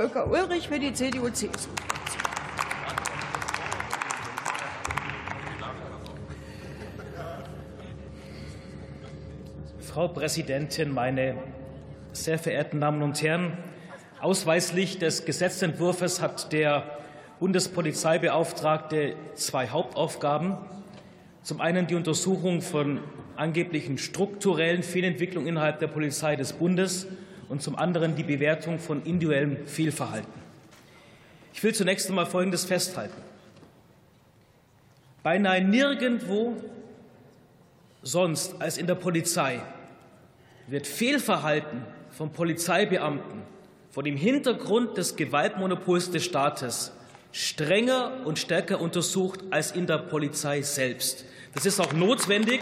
Volker 0.00 0.30
Ulrich 0.30 0.66
für 0.66 0.78
die 0.78 0.94
CDU-CSU. 0.94 1.68
Frau 9.80 10.08
Präsidentin, 10.08 10.94
meine 10.94 11.34
sehr 12.12 12.38
verehrten 12.38 12.80
Damen 12.80 13.02
und 13.02 13.20
Herren! 13.20 13.58
Ausweislich 14.22 14.98
des 14.98 15.26
Gesetzentwurfs 15.26 16.22
hat 16.22 16.50
der 16.50 16.96
Bundespolizeibeauftragte 17.38 19.16
zwei 19.34 19.68
Hauptaufgaben. 19.68 20.56
Zum 21.42 21.60
einen 21.60 21.86
die 21.88 21.94
Untersuchung 21.94 22.62
von 22.62 23.00
angeblichen 23.36 23.98
strukturellen 23.98 24.82
Fehlentwicklungen 24.82 25.46
innerhalb 25.46 25.78
der 25.78 25.88
Polizei 25.88 26.36
des 26.36 26.54
Bundes 26.54 27.06
und 27.50 27.60
zum 27.60 27.76
anderen 27.76 28.14
die 28.14 28.22
Bewertung 28.22 28.78
von 28.78 29.02
individuellem 29.04 29.66
Fehlverhalten. 29.66 30.40
Ich 31.52 31.62
will 31.62 31.74
zunächst 31.74 32.08
einmal 32.08 32.24
Folgendes 32.24 32.64
festhalten. 32.64 33.20
Beinahe 35.24 35.60
nirgendwo 35.60 36.56
sonst 38.02 38.62
als 38.62 38.78
in 38.78 38.86
der 38.86 38.94
Polizei 38.94 39.60
wird 40.68 40.86
Fehlverhalten 40.86 41.82
von 42.12 42.32
Polizeibeamten 42.32 43.42
vor 43.90 44.04
dem 44.04 44.16
Hintergrund 44.16 44.96
des 44.96 45.16
Gewaltmonopols 45.16 46.12
des 46.12 46.24
Staates 46.24 46.92
strenger 47.32 48.12
und 48.24 48.38
stärker 48.38 48.80
untersucht 48.80 49.40
als 49.50 49.72
in 49.72 49.88
der 49.88 49.98
Polizei 49.98 50.62
selbst. 50.62 51.24
Das 51.52 51.66
ist 51.66 51.80
auch 51.80 51.92
notwendig, 51.92 52.60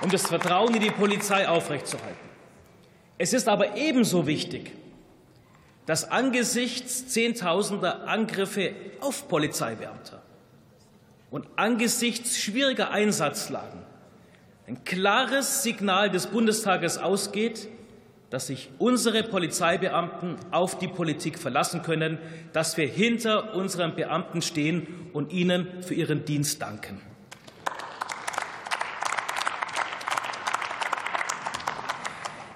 um 0.00 0.10
das 0.10 0.26
Vertrauen 0.26 0.74
in 0.74 0.80
die 0.80 0.90
Polizei 0.90 1.46
aufrechtzuerhalten. 1.46 2.32
Es 3.22 3.32
ist 3.32 3.46
aber 3.46 3.76
ebenso 3.76 4.26
wichtig, 4.26 4.72
dass 5.86 6.10
angesichts 6.10 7.06
zehntausender 7.06 8.08
Angriffe 8.08 8.74
auf 8.98 9.28
Polizeibeamte 9.28 10.20
und 11.30 11.46
angesichts 11.54 12.36
schwieriger 12.36 12.90
Einsatzlagen 12.90 13.78
ein 14.66 14.82
klares 14.82 15.62
Signal 15.62 16.10
des 16.10 16.26
Bundestages 16.26 16.98
ausgeht, 16.98 17.68
dass 18.30 18.48
sich 18.48 18.70
unsere 18.80 19.22
Polizeibeamten 19.22 20.34
auf 20.50 20.80
die 20.80 20.88
Politik 20.88 21.38
verlassen 21.38 21.82
können, 21.84 22.18
dass 22.52 22.76
wir 22.76 22.88
hinter 22.88 23.54
unseren 23.54 23.94
Beamten 23.94 24.42
stehen 24.42 24.88
und 25.12 25.32
ihnen 25.32 25.84
für 25.84 25.94
ihren 25.94 26.24
Dienst 26.24 26.60
danken. 26.60 27.00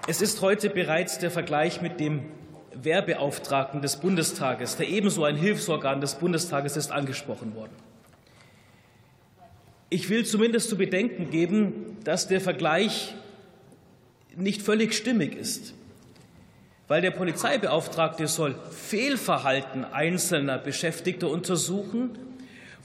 Es 0.08 0.22
ist 0.22 0.40
heute 0.40 0.70
bereits 0.70 1.18
der 1.18 1.32
Vergleich 1.32 1.82
mit 1.82 1.98
dem 1.98 2.22
Wehrbeauftragten 2.74 3.82
des 3.82 3.96
Bundestages, 3.96 4.76
der 4.76 4.88
ebenso 4.88 5.24
ein 5.24 5.34
Hilfsorgan 5.34 6.00
des 6.00 6.14
Bundestages 6.14 6.76
ist, 6.76 6.92
angesprochen 6.92 7.56
worden. 7.56 7.72
Ich 9.90 10.08
will 10.08 10.24
zumindest 10.24 10.68
zu 10.68 10.76
bedenken 10.76 11.30
geben, 11.30 11.96
dass 12.04 12.28
der 12.28 12.40
Vergleich 12.40 13.14
nicht 14.36 14.62
völlig 14.62 14.94
stimmig 14.94 15.34
ist, 15.34 15.74
weil 16.86 17.02
der 17.02 17.10
Polizeibeauftragte 17.10 18.28
soll 18.28 18.54
Fehlverhalten 18.70 19.84
einzelner 19.84 20.58
Beschäftigter 20.58 21.30
untersuchen, 21.30 22.16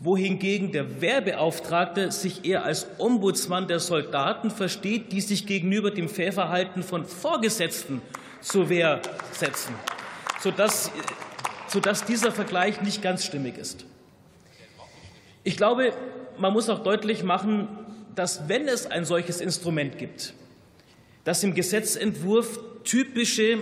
wohingegen 0.02 0.72
der 0.72 1.00
Wehrbeauftragte 1.00 2.12
sich 2.12 2.44
eher 2.44 2.66
als 2.66 2.88
Ombudsmann 2.98 3.68
der 3.68 3.80
Soldaten 3.80 4.50
versteht, 4.50 5.12
die 5.12 5.22
sich 5.22 5.46
gegenüber 5.46 5.92
dem 5.92 6.10
Fehlverhalten 6.10 6.82
von 6.82 7.06
Vorgesetzten 7.06 8.02
zur 8.42 8.70
Wehr 8.70 9.00
setzen, 9.32 9.76
sodass, 10.40 10.92
sodass 11.68 12.04
dieser 12.04 12.32
Vergleich 12.32 12.82
nicht 12.82 13.04
ganz 13.04 13.24
stimmig 13.24 13.60
ist. 13.60 13.86
Ich 15.44 15.56
glaube, 15.56 15.94
man 16.40 16.52
muss 16.52 16.68
auch 16.70 16.80
deutlich 16.80 17.22
machen, 17.24 17.68
dass 18.16 18.50
wenn 18.50 18.68
es 18.68 18.88
ein 18.88 19.06
solches 19.06 19.40
Instrument 19.40 20.00
gibt, 20.00 20.34
dass 21.24 21.44
im 21.44 21.54
Gesetzentwurf 21.54 22.60
typische 22.84 23.62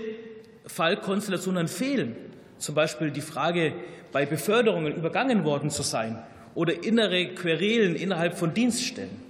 Fallkonstellationen 0.65 1.67
fehlen, 1.67 2.15
zum 2.57 2.75
Beispiel 2.75 3.11
die 3.11 3.21
Frage, 3.21 3.73
bei 4.11 4.25
Beförderungen 4.25 4.95
übergangen 4.95 5.43
worden 5.43 5.69
zu 5.69 5.83
sein 5.83 6.21
oder 6.55 6.83
innere 6.83 7.27
Querelen 7.35 7.95
innerhalb 7.95 8.37
von 8.37 8.53
Dienststellen. 8.53 9.21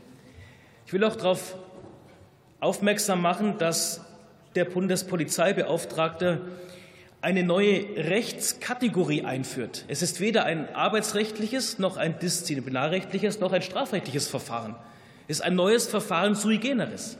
Ich 0.85 0.93
will 0.93 1.03
auch 1.03 1.15
darauf 1.15 1.55
aufmerksam 2.59 3.21
machen, 3.21 3.57
dass 3.57 4.01
der 4.55 4.65
Bundespolizeibeauftragte 4.65 6.41
eine 7.21 7.43
neue 7.43 7.83
Rechtskategorie 7.97 9.25
einführt. 9.25 9.85
Es 9.87 10.01
ist 10.01 10.19
weder 10.21 10.45
ein 10.45 10.73
arbeitsrechtliches 10.73 11.77
noch 11.77 11.97
ein 11.97 12.17
disziplinarrechtliches 12.19 13.39
noch 13.39 13.51
ein 13.51 13.61
strafrechtliches 13.61 14.27
Verfahren. 14.27 14.75
Es 15.27 15.37
ist 15.37 15.45
ein 15.45 15.55
neues 15.55 15.87
Verfahren 15.87 16.33
sui 16.33 16.57
generis. 16.57 17.17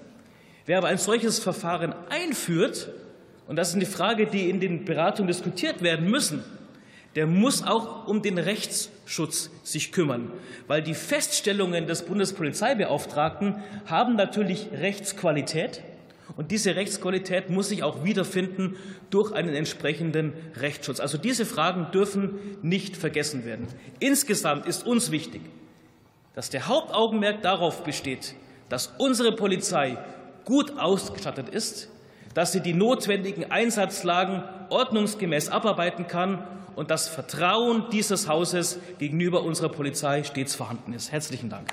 Wer 0.66 0.78
aber 0.78 0.88
ein 0.88 0.98
solches 0.98 1.40
Verfahren 1.40 1.94
einführt, 2.10 2.90
und 3.48 3.56
das 3.56 3.70
ist 3.70 3.76
eine 3.76 3.86
Frage, 3.86 4.28
die 4.28 4.50
in 4.50 4.60
den 4.60 4.86
Beratungen 4.86 5.28
diskutiert 5.28 5.82
werden 5.82 6.10
müssen, 6.10 6.44
der 7.16 7.28
muss 7.28 7.64
auch 7.64 8.08
um 8.08 8.22
den 8.22 8.38
Rechtsschutz 8.38 9.50
sich 9.64 9.92
kümmern, 9.92 10.32
weil 10.68 10.82
die 10.82 10.94
Feststellungen 10.94 11.88
des 11.88 12.04
Bundespolizeibeauftragten 12.04 13.56
haben 13.88 14.16
natürlich 14.16 14.68
Rechtsqualität. 14.72 15.82
Und 16.38 16.52
diese 16.52 16.76
Rechtsqualität 16.76 17.50
muss 17.50 17.70
sich 17.70 17.82
auch 17.84 18.04
wiederfinden 18.04 18.76
durch 19.10 19.32
einen 19.32 19.56
entsprechenden 19.56 20.34
Rechtsschutz. 20.56 21.00
Also 21.00 21.18
diese 21.18 21.46
Fragen 21.46 21.88
dürfen 21.92 22.40
nicht 22.62 22.96
vergessen 22.96 23.46
werden. 23.46 23.68
Insgesamt 24.00 24.68
ist 24.68 24.86
uns 24.86 25.10
wichtig, 25.10 25.42
dass 26.36 26.52
der 26.52 26.68
Hauptaugenmerk 26.68 27.42
darauf 27.42 27.84
besteht, 27.84 28.36
dass 28.70 28.94
unsere 29.00 29.36
Polizei 29.36 29.98
gut 30.46 30.78
ausgestattet 30.78 31.50
ist, 31.50 31.90
dass 32.40 32.54
sie 32.54 32.62
die 32.62 32.74
notwendigen 32.74 33.52
Einsatzlagen 33.52 34.46
ordnungsgemäß 34.70 35.50
abarbeiten 35.50 36.08
kann 36.08 36.48
und 36.78 36.90
das 36.90 37.10
Vertrauen 37.10 37.90
dieses 37.92 38.30
Hauses 38.30 38.80
gegenüber 38.98 39.44
unserer 39.44 39.68
Polizei 39.68 40.24
stets 40.24 40.56
vorhanden 40.56 40.94
ist. 40.94 41.12
Herzlichen 41.12 41.50
Dank. 41.50 41.68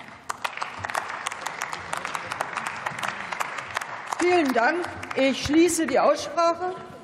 Vielen 4.18 4.52
Dank. 4.54 4.84
Ich 5.14 5.44
schließe 5.44 5.86
die 5.86 6.00
Aussprache. 6.00 6.74